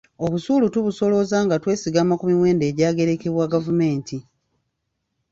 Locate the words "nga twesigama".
1.45-2.13